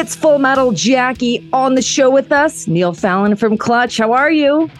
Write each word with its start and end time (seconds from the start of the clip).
It's 0.00 0.16
Full 0.16 0.38
Metal 0.38 0.72
Jackie 0.72 1.46
on 1.52 1.74
the 1.74 1.82
show 1.82 2.08
with 2.08 2.32
us, 2.32 2.66
Neil 2.66 2.94
Fallon 2.94 3.36
from 3.36 3.58
Clutch. 3.58 3.98
How 3.98 4.14
are 4.14 4.30
you? 4.30 4.70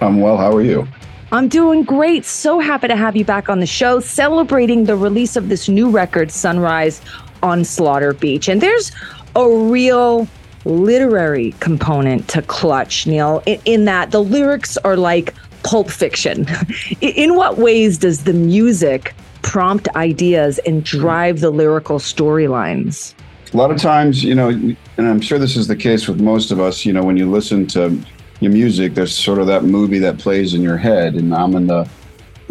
I'm 0.00 0.20
well. 0.20 0.36
How 0.36 0.50
are 0.50 0.62
you? 0.62 0.88
I'm 1.30 1.46
doing 1.46 1.84
great. 1.84 2.24
So 2.24 2.58
happy 2.58 2.88
to 2.88 2.96
have 2.96 3.14
you 3.14 3.24
back 3.24 3.48
on 3.48 3.60
the 3.60 3.66
show, 3.66 4.00
celebrating 4.00 4.86
the 4.86 4.96
release 4.96 5.36
of 5.36 5.48
this 5.48 5.68
new 5.68 5.88
record, 5.88 6.32
Sunrise 6.32 7.00
on 7.40 7.64
Slaughter 7.64 8.12
Beach. 8.12 8.48
And 8.48 8.60
there's 8.60 8.90
a 9.36 9.48
real 9.48 10.26
literary 10.64 11.52
component 11.60 12.26
to 12.30 12.42
Clutch, 12.42 13.06
Neil, 13.06 13.44
in, 13.46 13.60
in 13.64 13.84
that 13.84 14.10
the 14.10 14.24
lyrics 14.24 14.76
are 14.78 14.96
like 14.96 15.34
pulp 15.62 15.88
fiction. 15.88 16.48
in 17.00 17.36
what 17.36 17.58
ways 17.58 17.96
does 17.96 18.24
the 18.24 18.32
music 18.32 19.14
prompt 19.42 19.86
ideas 19.94 20.58
and 20.66 20.82
drive 20.82 21.38
the 21.38 21.50
lyrical 21.50 22.00
storylines? 22.00 23.14
A 23.54 23.56
lot 23.56 23.70
of 23.70 23.78
times, 23.78 24.22
you 24.22 24.34
know, 24.34 24.48
and 24.48 24.76
I'm 24.98 25.22
sure 25.22 25.38
this 25.38 25.56
is 25.56 25.66
the 25.66 25.76
case 25.76 26.06
with 26.06 26.20
most 26.20 26.50
of 26.50 26.60
us, 26.60 26.84
you 26.84 26.92
know, 26.92 27.02
when 27.02 27.16
you 27.16 27.30
listen 27.30 27.66
to 27.68 27.98
your 28.40 28.52
music, 28.52 28.94
there's 28.94 29.16
sort 29.16 29.38
of 29.38 29.46
that 29.46 29.64
movie 29.64 29.98
that 30.00 30.18
plays 30.18 30.52
in 30.52 30.60
your 30.60 30.76
head. 30.76 31.14
And 31.14 31.34
I'm 31.34 31.54
in 31.56 31.66
the, 31.66 31.88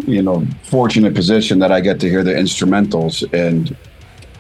you 0.08 0.24
know, 0.24 0.44
fortunate 0.64 1.14
position 1.14 1.60
that 1.60 1.72
I 1.72 1.82
get 1.82 2.00
to 2.00 2.10
hear 2.10 2.24
the 2.24 2.34
instrumentals. 2.34 3.32
And 3.32 3.78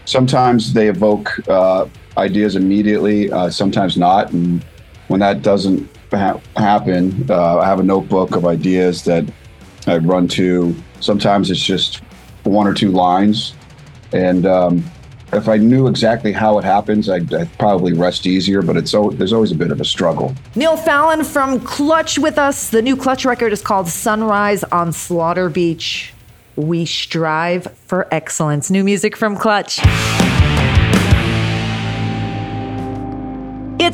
sometimes 0.06 0.74
they 0.74 0.90
evoke 0.90 1.48
uh, 1.48 1.86
ideas 2.18 2.56
immediately, 2.56 3.32
uh, 3.32 3.52
sometimes 3.52 3.96
not. 3.96 4.32
And 4.32 4.64
when 5.10 5.20
that 5.20 5.44
doesn't 5.44 5.88
ha- 6.12 6.42
happen, 6.56 7.28
uh, 7.30 7.60
I 7.60 7.68
have 7.68 7.80
a 7.80 7.84
notebook 7.84 8.36
of 8.36 8.48
ideas 8.48 9.04
that 9.04 9.26
I 9.86 9.98
run 9.98 10.28
to. 10.30 10.76
Sometimes 11.02 11.52
it's 11.52 11.64
just 11.64 11.98
one 12.46 12.66
or 12.66 12.74
two 12.74 12.90
lines. 12.90 13.54
And 14.12 14.48
um, 14.48 14.84
if 15.34 15.48
I 15.48 15.58
knew 15.58 15.88
exactly 15.88 16.32
how 16.32 16.58
it 16.58 16.64
happens, 16.64 17.10
I'd, 17.10 17.34
I'd 17.34 17.58
probably 17.58 17.94
rest 17.94 18.26
easier, 18.26 18.62
but 18.62 18.78
it's 18.78 18.92
there's 18.92 19.34
always 19.34 19.52
a 19.52 19.56
bit 19.56 19.72
of 19.72 19.82
a 19.82 19.86
struggle. 19.86 20.34
Neil 20.56 20.78
Fallon 20.78 21.24
from 21.24 21.60
Clutch 21.60 22.18
with 22.18 22.38
us. 22.38 22.70
The 22.70 22.82
new 22.82 22.96
Clutch 22.96 23.26
record 23.26 23.54
is 23.54 23.62
called 23.62 23.88
Sunrise 23.88 24.64
on 24.66 24.92
Slaughter 24.94 25.50
Beach. 25.50 26.14
We 26.56 26.86
strive 26.86 27.72
for 27.86 28.08
excellence. 28.12 28.72
New 28.72 28.84
music 28.84 29.16
from 29.16 29.38
Clutch. 29.38 29.80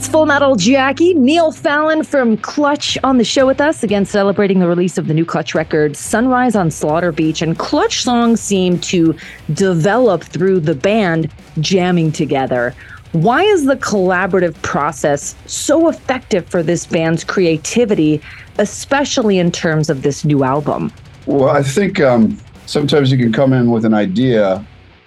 It's 0.03 0.11
Full 0.11 0.25
Metal 0.25 0.57
Jackie. 0.57 1.13
Neil 1.13 1.53
Fallon 1.53 2.03
from 2.03 2.35
Clutch 2.35 2.97
on 3.05 3.19
the 3.19 3.23
show 3.23 3.47
with 3.47 3.61
us, 3.61 3.83
again 3.83 4.03
celebrating 4.03 4.59
the 4.59 4.67
release 4.67 4.97
of 4.97 5.07
the 5.07 5.13
new 5.13 5.23
Clutch 5.23 5.55
record, 5.55 5.95
Sunrise 5.95 6.57
on 6.57 6.71
Slaughter 6.71 7.13
Beach. 7.13 7.41
And 7.41 7.57
Clutch 7.57 8.03
songs 8.03 8.41
seem 8.41 8.79
to 8.79 9.15
develop 9.53 10.21
through 10.21 10.59
the 10.59 10.75
band 10.75 11.31
jamming 11.61 12.11
together. 12.11 12.75
Why 13.13 13.43
is 13.43 13.63
the 13.63 13.77
collaborative 13.77 14.61
process 14.61 15.37
so 15.45 15.87
effective 15.87 16.45
for 16.47 16.61
this 16.61 16.85
band's 16.85 17.23
creativity, 17.23 18.21
especially 18.57 19.39
in 19.39 19.53
terms 19.53 19.89
of 19.89 20.01
this 20.01 20.25
new 20.25 20.43
album? 20.43 20.91
Well, 21.27 21.47
I 21.47 21.63
think 21.63 22.01
um, 22.01 22.37
sometimes 22.65 23.09
you 23.09 23.17
can 23.17 23.31
come 23.31 23.53
in 23.53 23.71
with 23.71 23.85
an 23.85 23.93
idea 23.93 24.65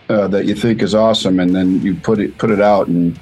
uh, 0.09 0.27
that 0.29 0.47
you 0.47 0.55
think 0.55 0.81
is 0.81 0.95
awesome, 0.95 1.39
and 1.39 1.55
then 1.55 1.83
you 1.83 1.97
put 1.97 2.19
it 2.19 2.39
put 2.39 2.51
it 2.51 2.63
out 2.63 2.89
and 2.89 3.21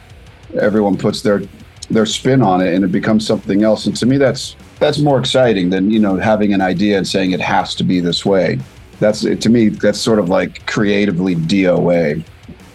everyone 0.61 0.97
puts 0.97 1.23
their 1.23 1.43
their 1.91 2.07
spin 2.07 2.43
on 2.43 2.61
it 2.61 2.75
and 2.75 2.85
it 2.85 2.93
becomes 2.93 3.27
something 3.27 3.63
else. 3.63 3.87
And 3.87 3.97
to 3.97 4.07
me 4.07 4.17
that's 4.17 4.57
that's 4.79 4.99
more 4.99 5.19
exciting 5.19 5.71
than 5.71 5.91
you 5.91 5.99
know 5.99 6.17
having 6.17 6.53
an 6.53 6.61
idea 6.61 6.99
and 6.99 7.07
saying 7.07 7.33
it 7.33 7.41
has 7.41 7.75
to 7.77 7.85
be 7.85 8.01
this 8.01 8.25
way. 8.25 8.59
That's 9.01 9.21
to 9.23 9.49
me 9.49 9.69
that's 9.69 10.01
sort 10.01 10.19
of 10.19 10.29
like 10.29 10.67
creatively 10.67 11.35
doa 11.35 12.25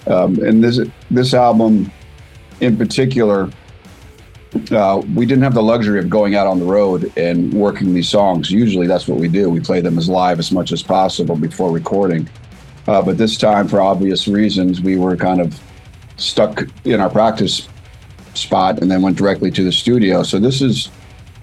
um, 0.08 0.44
and 0.44 0.64
this 0.64 0.80
this 1.12 1.34
album 1.34 1.92
in 2.62 2.78
particular 2.78 3.50
uh, 4.72 5.02
we 5.14 5.28
didn't 5.28 5.44
have 5.44 5.54
the 5.54 5.62
luxury 5.62 6.00
of 6.00 6.10
going 6.10 6.34
out 6.36 6.48
on 6.48 6.60
the 6.60 6.66
road 6.66 7.14
and 7.16 7.54
working 7.54 7.94
these 7.94 8.10
songs. 8.10 8.50
Usually 8.50 8.88
that's 8.88 9.08
what 9.08 9.19
we 9.19 9.28
do. 9.28 9.48
We 9.48 9.59
play 9.59 9.80
them 9.80 10.00
as 10.00 10.09
live 10.09 10.40
as 10.40 10.52
much 10.52 10.72
as 10.72 10.81
possible 10.81 11.36
before 11.36 11.72
recording. 11.72 12.28
Uh, 12.88 13.03
but 13.03 13.19
this 13.19 13.38
time 13.38 13.68
for 13.68 13.80
obvious 13.80 14.28
reasons 14.28 14.81
we 14.81 14.98
were 14.98 15.16
kind 15.16 15.40
of 15.40 15.59
stuck 16.18 16.64
in 16.84 17.00
our 17.00 17.09
practice 17.09 17.68
spot 18.38 18.79
and 18.79 18.90
then 18.90 19.01
went 19.01 19.17
directly 19.17 19.51
to 19.51 19.63
the 19.63 19.72
studio. 19.72 20.23
So 20.23 20.40
this 20.40 20.62
is 20.62 20.90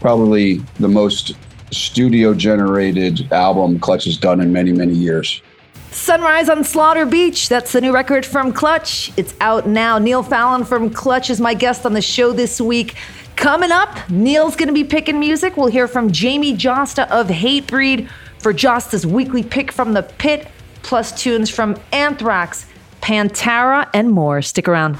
probably 0.00 0.58
the 0.78 0.88
most 0.88 1.34
studio 1.70 2.34
generated 2.34 3.30
album 3.32 3.78
Clutch 3.78 4.04
has 4.04 4.16
done 4.16 4.40
in 4.40 4.52
many, 4.52 4.72
many 4.72 4.94
years. 4.94 5.42
Sunrise 5.90 6.48
on 6.48 6.62
Slaughter 6.62 7.06
Beach. 7.06 7.48
That's 7.48 7.72
the 7.72 7.80
new 7.80 7.92
record 7.92 8.26
from 8.26 8.52
Clutch. 8.52 9.12
It's 9.16 9.34
out 9.40 9.66
now. 9.66 9.98
Neil 9.98 10.22
Fallon 10.22 10.64
from 10.64 10.90
Clutch 10.90 11.30
is 11.30 11.40
my 11.40 11.54
guest 11.54 11.86
on 11.86 11.94
the 11.94 12.02
show 12.02 12.32
this 12.32 12.60
week. 12.60 12.96
Coming 13.34 13.72
up, 13.72 14.08
Neil's 14.10 14.56
going 14.56 14.68
to 14.68 14.74
be 14.74 14.84
picking 14.84 15.18
music. 15.18 15.56
We'll 15.56 15.68
hear 15.68 15.88
from 15.88 16.10
Jamey 16.10 16.56
Jasta 16.56 17.08
of 17.10 17.28
Hatebreed 17.28 18.08
for 18.38 18.52
Jasta's 18.52 19.06
weekly 19.06 19.42
pick 19.42 19.72
from 19.72 19.94
the 19.94 20.02
pit, 20.02 20.48
plus 20.82 21.18
tunes 21.20 21.50
from 21.50 21.76
Anthrax, 21.92 22.66
Pantera, 23.00 23.88
and 23.94 24.10
more. 24.10 24.42
Stick 24.42 24.68
around. 24.68 24.98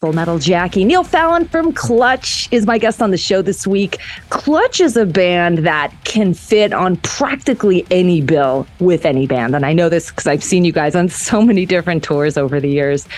Full 0.00 0.12
Metal 0.12 0.38
Jackie. 0.38 0.84
Neil 0.84 1.02
Fallon 1.02 1.48
from 1.48 1.72
Clutch 1.72 2.48
is 2.52 2.66
my 2.66 2.78
guest 2.78 3.02
on 3.02 3.10
the 3.10 3.18
show 3.18 3.42
this 3.42 3.66
week. 3.66 3.98
Clutch 4.30 4.80
is 4.80 4.96
a 4.96 5.04
band 5.04 5.66
that 5.66 5.92
can 6.04 6.34
fit 6.34 6.72
on 6.72 6.98
practically 6.98 7.84
any 7.90 8.20
bill 8.20 8.64
with 8.78 9.04
any 9.04 9.26
band. 9.26 9.56
And 9.56 9.66
I 9.66 9.72
know 9.72 9.88
this 9.88 10.10
because 10.10 10.28
I've 10.28 10.44
seen 10.44 10.64
you 10.64 10.70
guys 10.70 10.94
on 10.94 11.08
so 11.08 11.42
many 11.42 11.66
different 11.66 12.04
tours 12.04 12.36
over 12.36 12.60
the 12.60 12.68
years. 12.68 13.08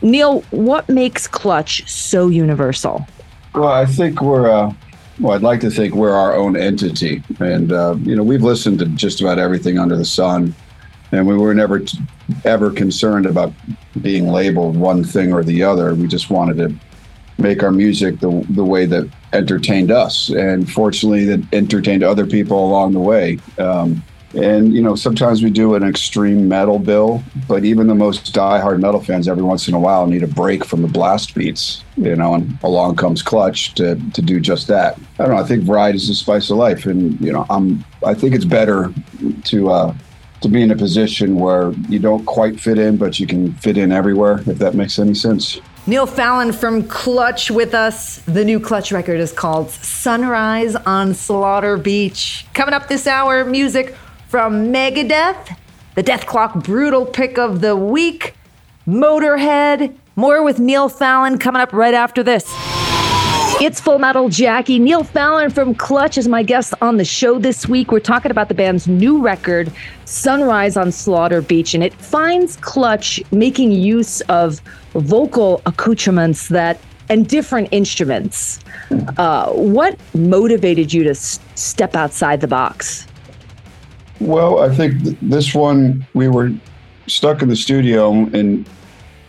Neil, 0.00 0.40
what 0.52 0.88
makes 0.88 1.28
Clutch 1.28 1.86
so 1.86 2.28
universal? 2.28 3.06
Well, 3.54 3.68
I 3.68 3.84
think 3.84 4.22
we're, 4.22 4.50
uh, 4.50 4.72
well, 5.20 5.34
I'd 5.34 5.42
like 5.42 5.60
to 5.60 5.70
think 5.70 5.94
we're 5.94 6.14
our 6.14 6.34
own 6.34 6.56
entity. 6.56 7.22
And, 7.40 7.72
uh, 7.72 7.96
you 8.00 8.16
know, 8.16 8.22
we've 8.22 8.42
listened 8.42 8.78
to 8.78 8.86
just 8.86 9.20
about 9.20 9.38
everything 9.38 9.78
under 9.78 9.98
the 9.98 10.06
sun 10.06 10.54
and 11.12 11.26
we 11.26 11.36
were 11.36 11.54
never 11.54 11.82
ever 12.44 12.70
concerned 12.70 13.26
about 13.26 13.52
being 14.00 14.28
labeled 14.28 14.76
one 14.76 15.04
thing 15.04 15.32
or 15.32 15.44
the 15.44 15.62
other. 15.62 15.94
We 15.94 16.08
just 16.08 16.30
wanted 16.30 16.56
to 16.56 16.74
make 17.38 17.62
our 17.62 17.70
music 17.72 18.20
the 18.20 18.44
the 18.50 18.64
way 18.64 18.86
that 18.86 19.08
entertained 19.32 19.90
us, 19.90 20.30
and 20.30 20.70
fortunately, 20.70 21.24
that 21.26 21.46
entertained 21.52 22.02
other 22.02 22.26
people 22.26 22.64
along 22.66 22.92
the 22.92 23.00
way. 23.00 23.38
Um, 23.58 24.02
and 24.34 24.72
you 24.72 24.80
know, 24.80 24.94
sometimes 24.94 25.42
we 25.42 25.50
do 25.50 25.74
an 25.74 25.82
extreme 25.82 26.48
metal 26.48 26.78
bill, 26.78 27.22
but 27.46 27.64
even 27.64 27.86
the 27.86 27.94
most 27.94 28.34
diehard 28.34 28.80
metal 28.80 29.00
fans, 29.00 29.28
every 29.28 29.42
once 29.42 29.68
in 29.68 29.74
a 29.74 29.78
while, 29.78 30.06
need 30.06 30.22
a 30.22 30.26
break 30.26 30.64
from 30.64 30.80
the 30.80 30.88
blast 30.88 31.34
beats. 31.34 31.84
You 31.96 32.16
know, 32.16 32.34
and 32.34 32.58
along 32.62 32.96
comes 32.96 33.22
Clutch 33.22 33.74
to 33.74 33.96
to 34.14 34.22
do 34.22 34.40
just 34.40 34.68
that. 34.68 34.98
I 35.18 35.24
don't 35.24 35.36
know. 35.36 35.42
I 35.42 35.46
think 35.46 35.64
variety 35.64 35.96
is 35.96 36.08
the 36.08 36.14
spice 36.14 36.48
of 36.48 36.56
life, 36.56 36.86
and 36.86 37.20
you 37.20 37.32
know, 37.32 37.44
I'm. 37.50 37.84
I 38.06 38.14
think 38.14 38.34
it's 38.34 38.46
better 38.46 38.92
to. 39.44 39.70
Uh, 39.70 39.94
to 40.42 40.48
be 40.48 40.62
in 40.62 40.70
a 40.70 40.76
position 40.76 41.36
where 41.36 41.72
you 41.88 41.98
don't 41.98 42.24
quite 42.24 42.60
fit 42.60 42.78
in, 42.78 42.96
but 42.96 43.18
you 43.18 43.26
can 43.26 43.52
fit 43.54 43.78
in 43.78 43.92
everywhere, 43.92 44.40
if 44.46 44.58
that 44.58 44.74
makes 44.74 44.98
any 44.98 45.14
sense. 45.14 45.60
Neil 45.86 46.06
Fallon 46.06 46.52
from 46.52 46.84
Clutch 46.84 47.50
with 47.50 47.74
us. 47.74 48.18
The 48.20 48.44
new 48.44 48.60
Clutch 48.60 48.92
record 48.92 49.18
is 49.18 49.32
called 49.32 49.70
Sunrise 49.70 50.76
on 50.76 51.12
Slaughter 51.14 51.76
Beach. 51.76 52.46
Coming 52.54 52.72
up 52.72 52.86
this 52.86 53.06
hour, 53.08 53.44
music 53.44 53.96
from 54.28 54.72
Megadeth, 54.72 55.56
the 55.96 56.02
Dethklok 56.02 56.64
Brutal 56.64 57.04
pick 57.04 57.36
of 57.36 57.60
the 57.60 57.74
week, 57.74 58.34
Motorhead. 58.86 59.96
More 60.14 60.42
with 60.42 60.60
Neil 60.60 60.88
Fallon 60.88 61.38
coming 61.38 61.62
up 61.62 61.72
right 61.72 61.94
after 61.94 62.22
this. 62.22 62.44
It's 63.62 63.78
Full 63.78 64.00
Metal 64.00 64.28
Jackie. 64.28 64.80
Neil 64.80 65.04
Fallon 65.04 65.48
from 65.48 65.72
Clutch 65.76 66.18
is 66.18 66.26
my 66.26 66.42
guest 66.42 66.74
on 66.82 66.96
the 66.96 67.04
show 67.04 67.38
this 67.38 67.68
week. 67.68 67.92
We're 67.92 68.00
talking 68.00 68.32
about 68.32 68.48
the 68.48 68.54
band's 68.54 68.88
new 68.88 69.22
record, 69.22 69.70
Sunrise 70.04 70.76
on 70.76 70.90
Slaughter 70.90 71.40
Beach, 71.40 71.72
and 71.72 71.84
it 71.84 71.94
finds 71.94 72.56
Clutch 72.56 73.22
making 73.30 73.70
use 73.70 74.20
of 74.22 74.60
vocal 74.94 75.62
accoutrements 75.64 76.48
that 76.48 76.80
and 77.08 77.28
different 77.28 77.68
instruments. 77.70 78.58
Uh, 79.16 79.52
what 79.52 79.96
motivated 80.12 80.92
you 80.92 81.04
to 81.04 81.10
s- 81.10 81.38
step 81.54 81.94
outside 81.94 82.40
the 82.40 82.48
box? 82.48 83.06
Well, 84.18 84.58
I 84.58 84.74
think 84.74 85.04
th- 85.04 85.16
this 85.22 85.54
one 85.54 86.04
we 86.14 86.26
were 86.26 86.50
stuck 87.06 87.42
in 87.42 87.48
the 87.48 87.54
studio 87.54 88.10
and 88.10 88.68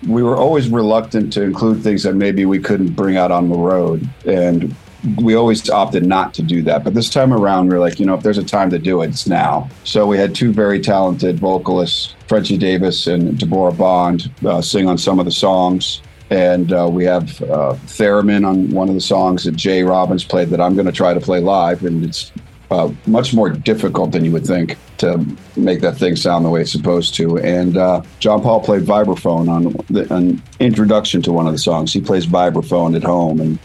we 0.07 0.23
were 0.23 0.35
always 0.35 0.69
reluctant 0.69 1.33
to 1.33 1.43
include 1.43 1.83
things 1.83 2.03
that 2.03 2.15
maybe 2.15 2.45
we 2.45 2.59
couldn't 2.59 2.93
bring 2.93 3.17
out 3.17 3.31
on 3.31 3.49
the 3.49 3.57
road. 3.57 4.07
And 4.25 4.75
we 5.21 5.35
always 5.35 5.69
opted 5.69 6.05
not 6.05 6.33
to 6.35 6.41
do 6.41 6.61
that. 6.63 6.83
But 6.83 6.93
this 6.93 7.09
time 7.09 7.33
around, 7.33 7.69
we 7.69 7.75
are 7.75 7.79
like, 7.79 7.99
you 7.99 8.05
know, 8.05 8.13
if 8.13 8.23
there's 8.23 8.37
a 8.37 8.43
time 8.43 8.69
to 8.69 8.79
do 8.79 9.01
it, 9.01 9.09
it's 9.09 9.27
now. 9.27 9.69
So 9.83 10.07
we 10.07 10.17
had 10.17 10.33
two 10.33 10.53
very 10.53 10.79
talented 10.79 11.39
vocalists, 11.39 12.15
Frenchie 12.27 12.57
Davis 12.57 13.07
and 13.07 13.37
Deborah 13.37 13.73
Bond, 13.73 14.31
uh, 14.45 14.61
sing 14.61 14.87
on 14.87 14.97
some 14.97 15.19
of 15.19 15.25
the 15.25 15.31
songs. 15.31 16.01
And 16.29 16.71
uh, 16.71 16.89
we 16.89 17.03
have 17.03 17.41
uh, 17.43 17.75
theremin 17.85 18.47
on 18.47 18.69
one 18.71 18.87
of 18.87 18.95
the 18.95 19.01
songs 19.01 19.43
that 19.43 19.55
Jay 19.55 19.83
Robbins 19.83 20.23
played 20.23 20.49
that 20.49 20.61
I'm 20.61 20.73
going 20.73 20.85
to 20.85 20.91
try 20.91 21.13
to 21.13 21.19
play 21.19 21.39
live. 21.39 21.83
And 21.83 22.03
it's 22.03 22.31
uh, 22.73 22.91
much 23.05 23.33
more 23.33 23.49
difficult 23.49 24.11
than 24.11 24.25
you 24.25 24.31
would 24.31 24.47
think 24.47 24.77
to 24.97 25.23
make 25.55 25.81
that 25.81 25.95
thing 25.95 26.15
sound 26.15 26.43
the 26.43 26.49
way 26.49 26.61
it's 26.61 26.71
supposed 26.71 27.13
to. 27.13 27.37
And 27.37 27.77
uh, 27.77 28.01
John 28.19 28.41
Paul 28.41 28.61
played 28.61 28.81
vibraphone 28.83 29.47
on 29.47 29.63
the, 29.89 30.11
an 30.13 30.41
introduction 30.59 31.21
to 31.23 31.31
one 31.31 31.45
of 31.45 31.53
the 31.53 31.59
songs. 31.59 31.93
He 31.93 32.01
plays 32.01 32.25
vibraphone 32.25 32.95
at 32.95 33.03
home, 33.03 33.39
and 33.39 33.59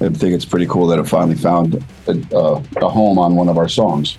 I 0.00 0.08
think 0.08 0.34
it's 0.34 0.44
pretty 0.44 0.66
cool 0.66 0.88
that 0.88 0.98
it 0.98 1.04
finally 1.04 1.36
found 1.36 1.84
a, 2.08 2.36
uh, 2.36 2.62
a 2.76 2.88
home 2.88 3.18
on 3.18 3.36
one 3.36 3.48
of 3.48 3.58
our 3.58 3.68
songs. 3.68 4.18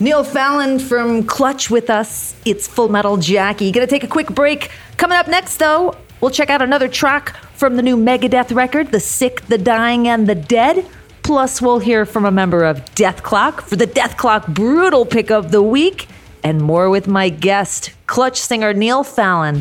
Neil 0.00 0.24
Fallon 0.24 0.80
from 0.80 1.24
Clutch 1.24 1.70
with 1.70 1.88
us. 1.88 2.34
It's 2.44 2.66
Full 2.66 2.88
Metal 2.88 3.16
Jackie. 3.16 3.70
Gonna 3.70 3.86
take 3.86 4.04
a 4.04 4.08
quick 4.08 4.28
break. 4.28 4.70
Coming 4.96 5.18
up 5.18 5.28
next, 5.28 5.58
though, 5.58 5.94
we'll 6.20 6.32
check 6.32 6.50
out 6.50 6.62
another 6.62 6.88
track 6.88 7.36
from 7.54 7.76
the 7.76 7.82
new 7.82 7.96
Megadeth 7.96 8.54
record, 8.54 8.90
The 8.90 9.00
Sick, 9.00 9.46
the 9.46 9.58
Dying, 9.58 10.08
and 10.08 10.26
the 10.28 10.34
Dead. 10.34 10.84
Plus, 11.28 11.60
we'll 11.60 11.78
hear 11.78 12.06
from 12.06 12.24
a 12.24 12.30
member 12.30 12.64
of 12.64 12.82
Dethklok 12.94 13.60
for 13.60 13.76
the 13.76 13.86
Dethklok 13.86 14.46
Brutal 14.54 15.04
Pick 15.04 15.30
of 15.30 15.50
the 15.50 15.60
Week, 15.62 16.08
and 16.42 16.58
more 16.58 16.88
with 16.88 17.06
my 17.06 17.28
guest, 17.28 17.90
Clutch 18.06 18.40
singer 18.40 18.72
Neil 18.72 19.04
Fallon. 19.04 19.56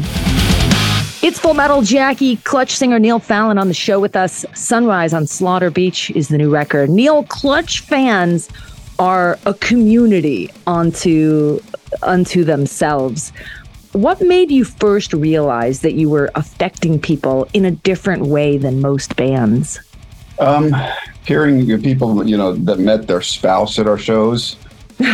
It's 1.22 1.38
Full 1.40 1.56
Metal 1.56 1.82
Jackie, 1.82 2.38
Clutch 2.38 2.72
singer 2.72 3.00
Neil 3.00 3.20
Fallon 3.20 3.58
on 3.58 3.68
the 3.68 3.74
show 3.74 4.00
with 4.00 4.16
us. 4.16 4.46
Sunrise 4.54 5.14
on 5.14 5.28
Slaughter 5.28 5.70
Beach 5.70 6.10
is 6.12 6.30
the 6.30 6.38
new 6.38 6.50
record. 6.50 6.90
Neil, 6.90 7.24
Clutch 7.24 7.82
fans 7.82 8.48
are 8.98 9.38
a 9.46 9.54
community 9.54 10.50
unto 10.68 11.60
unto 12.02 12.46
themselves. 12.46 13.34
What 13.92 14.22
made 14.22 14.52
you 14.52 14.64
first 14.64 15.12
realize 15.12 15.82
that 15.82 15.96
you 15.96 16.10
were 16.10 16.32
affecting 16.36 16.98
people 16.98 17.46
in 17.52 17.66
a 17.66 17.72
different 17.72 18.28
way 18.28 18.58
than 18.58 18.80
most 18.80 19.18
bands? 19.18 19.82
Um, 20.40 20.72
hearing 21.28 21.82
people, 21.82 22.28
you 22.28 22.38
know, 22.38 22.54
that 22.54 22.80
met 22.80 23.08
their 23.08 23.22
spouse 23.22 23.78
at 23.78 23.88
our 23.88 23.98
shows, 23.98 24.56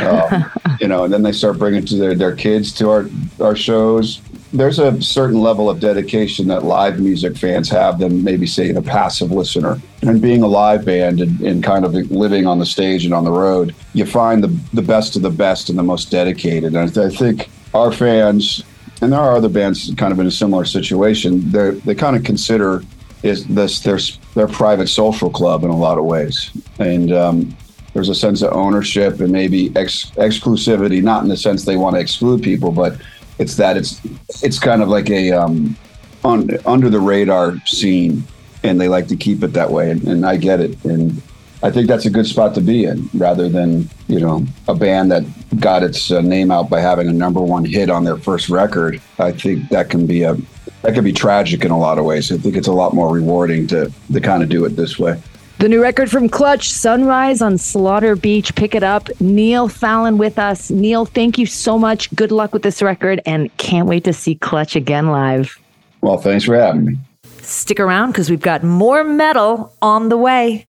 um, 0.02 0.52
you 0.80 0.88
know, 0.88 1.04
and 1.04 1.14
then 1.14 1.24
they 1.24 1.32
start 1.32 1.58
bringing 1.58 1.84
to 1.86 1.96
their, 1.96 2.16
their 2.16 2.36
kids 2.36 2.72
to 2.74 2.90
our 2.90 3.10
our 3.42 3.56
shows 3.56 4.22
there's 4.54 4.78
a 4.78 5.02
certain 5.02 5.42
level 5.42 5.68
of 5.68 5.80
dedication 5.80 6.48
that 6.48 6.64
live 6.64 7.00
music 7.00 7.36
fans 7.36 7.70
have 7.70 7.98
than 7.98 8.24
maybe 8.24 8.46
say 8.46 8.70
a 8.70 8.82
passive 8.82 9.32
listener. 9.32 9.82
And 10.04 10.22
being 10.22 10.44
a 10.44 10.48
live 10.48 10.86
band 10.86 11.22
and, 11.22 11.42
and, 11.42 11.64
kind 11.64 11.84
of 11.84 11.94
living 12.12 12.46
on 12.46 12.60
the 12.60 12.66
stage 12.66 13.04
and 13.04 13.14
on 13.14 13.24
the 13.24 13.32
road, 13.32 13.74
you 13.94 14.06
find 14.06 14.44
the 14.44 14.60
the 14.74 14.82
best 14.82 15.16
of 15.16 15.24
the 15.24 15.32
best 15.32 15.70
and 15.70 15.78
the 15.78 15.84
most 15.84 16.12
dedicated. 16.12 16.76
And 16.76 16.98
I 16.98 17.10
think 17.10 17.50
our 17.74 17.92
fans, 17.92 18.64
and 19.02 19.12
there 19.12 19.20
are 19.20 19.36
other 19.36 19.50
bands 19.50 19.92
kind 19.98 20.14
of 20.14 20.20
in 20.20 20.28
a 20.28 20.32
similar 20.32 20.66
situation, 20.66 21.50
they 21.50 21.72
they 21.72 21.96
kind 21.96 22.16
of 22.16 22.24
consider 22.24 22.84
is 23.24 23.46
this 23.48 23.80
their 23.80 24.00
their 24.36 24.48
private 24.48 24.88
social 24.88 25.30
club 25.30 25.64
in 25.64 25.70
a 25.70 25.78
lot 25.78 25.98
of 25.98 26.04
ways. 26.04 26.52
And 26.80 27.12
um, 27.12 27.58
there's 27.94 28.10
a 28.10 28.16
sense 28.16 28.42
of 28.42 28.54
ownership 28.54 29.20
and 29.22 29.32
maybe 29.32 29.76
ex- 29.76 30.12
exclusivity, 30.12 31.02
not 31.02 31.24
in 31.24 31.30
the 31.30 31.38
sense 31.38 31.64
they 31.64 31.78
want 31.78 31.96
to 31.96 32.02
exclude 32.02 32.44
people, 32.44 32.72
but 32.72 32.98
it's 33.40 33.56
that 33.56 33.78
it's 33.78 34.02
it's 34.44 34.60
kind 34.60 34.82
of 34.82 34.90
like 34.90 35.10
a 35.10 35.32
um, 35.32 35.76
under 36.24 36.90
the 36.90 37.00
radar 37.00 37.58
scene, 37.66 38.24
and 38.64 38.80
they 38.80 38.88
like 38.88 39.08
to 39.08 39.16
keep 39.16 39.44
it 39.44 39.54
that 39.54 39.72
way. 39.72 39.92
And, 39.92 40.04
and 40.04 40.26
I 40.26 40.38
get 40.38 40.60
it, 40.60 40.84
and 40.86 41.22
I 41.62 41.72
think 41.72 41.88
that's 41.88 42.06
a 42.06 42.10
good 42.10 42.28
spot 42.28 42.54
to 42.56 42.62
be 42.62 42.86
in, 42.86 43.10
rather 43.14 43.50
than 43.50 43.90
you 44.08 44.20
know 44.20 44.46
a 44.68 44.76
band 44.76 45.12
that 45.12 45.24
got 45.60 45.84
its 45.84 46.12
uh, 46.12 46.22
name 46.22 46.52
out 46.52 46.70
by 46.70 46.80
having 46.80 47.08
a 47.08 47.14
number 47.14 47.42
one 47.42 47.66
hit 47.66 47.90
on 47.90 48.04
their 48.04 48.18
first 48.18 48.50
record. 48.50 49.02
I 49.20 49.32
think 49.32 49.70
that 49.70 49.90
can 49.90 50.06
be 50.06 50.24
a 50.24 50.38
that 50.84 50.94
could 50.94 51.04
be 51.04 51.14
tragic 51.14 51.66
in 51.66 51.72
a 51.72 51.78
lot 51.78 51.98
of 51.98 52.06
ways. 52.06 52.32
I 52.32 52.38
think 52.38 52.56
it's 52.56 52.68
a 52.68 52.74
lot 52.74 52.94
more 52.94 53.12
rewarding 53.12 53.68
to 53.68 53.92
to 54.12 54.22
kind 54.22 54.44
of 54.44 54.50
do 54.50 54.64
it 54.66 54.76
this 54.76 55.00
way. 55.00 55.20
The 55.60 55.70
new 55.70 55.82
record 55.82 56.12
from 56.12 56.28
Clutch, 56.28 56.70
Sunrise 56.70 57.42
on 57.42 57.58
Slaughter 57.58 58.18
Beach. 58.18 58.54
Pick 58.54 58.76
it 58.76 58.84
up. 58.84 59.08
Neil 59.22 59.70
Fallon 59.70 60.18
with 60.18 60.38
us. 60.38 60.70
Neil, 60.70 61.06
thank 61.06 61.38
you 61.38 61.46
so 61.46 61.80
much. 61.80 62.14
Good 62.14 62.32
luck 62.32 62.54
with 62.54 62.64
this 62.64 62.82
record 62.82 63.22
and 63.26 63.56
can't 63.58 63.88
wait 63.88 64.04
to 64.04 64.14
see 64.14 64.36
Clutch 64.36 64.76
again 64.76 65.08
live. 65.08 65.58
Well, 66.02 66.18
thanks 66.18 66.44
for 66.44 66.56
having 66.56 66.86
me. 66.86 66.98
Stick 67.40 67.80
around 67.80 68.12
because 68.12 68.30
we've 68.30 68.42
got 68.42 68.64
more 68.64 69.06
metal 69.06 69.74
on 69.82 70.10
the 70.10 70.18
way. 70.18 70.62